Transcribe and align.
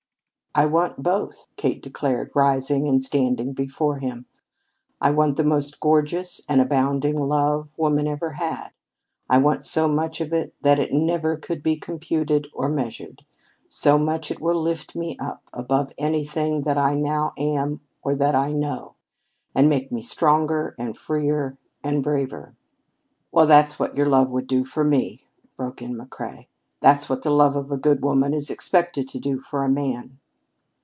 "I 0.53 0.65
want 0.65 1.01
both," 1.01 1.47
Kate 1.55 1.81
declared, 1.81 2.31
rising 2.35 2.85
and 2.85 3.01
standing 3.01 3.53
before 3.53 3.99
him. 3.99 4.25
"I 4.99 5.11
want 5.11 5.37
the 5.37 5.45
most 5.45 5.79
glorious 5.79 6.41
and 6.49 6.59
abounding 6.59 7.17
love 7.17 7.69
woman 7.77 8.05
ever 8.05 8.31
had. 8.33 8.71
I 9.29 9.37
want 9.37 9.63
so 9.63 9.87
much 9.87 10.19
of 10.19 10.33
it 10.33 10.53
that 10.61 10.77
it 10.77 10.91
never 10.91 11.37
could 11.37 11.63
be 11.63 11.77
computed 11.77 12.49
or 12.53 12.67
measured 12.67 13.23
so 13.69 13.97
much 13.97 14.29
it 14.29 14.41
will 14.41 14.61
lift 14.61 14.93
me 14.93 15.15
up 15.21 15.41
above 15.53 15.93
anything 15.97 16.63
that 16.63 16.77
I 16.77 16.95
now 16.95 17.31
am 17.37 17.79
or 18.03 18.13
that 18.15 18.35
I 18.35 18.51
know, 18.51 18.95
and 19.55 19.69
make 19.69 19.89
me 19.89 20.01
stronger 20.01 20.75
and 20.77 20.97
freer 20.97 21.57
and 21.81 22.03
braver." 22.03 22.57
"Well, 23.31 23.47
that's 23.47 23.79
what 23.79 23.95
your 23.95 24.07
love 24.09 24.31
would 24.31 24.47
do 24.47 24.65
for 24.65 24.83
me," 24.83 25.23
broke 25.55 25.81
in 25.81 25.95
McCrea. 25.95 26.47
"That's 26.81 27.09
what 27.09 27.21
the 27.21 27.31
love 27.31 27.55
of 27.55 27.71
a 27.71 27.77
good 27.77 28.03
woman 28.03 28.33
is 28.33 28.49
expected 28.49 29.07
to 29.07 29.17
do 29.17 29.39
for 29.39 29.63
a 29.63 29.69
man." 29.69 30.17